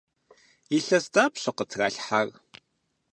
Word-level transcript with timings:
Илъэс 0.77 1.05
дапщэ 1.13 1.51
къытралъхьар? 1.57 2.27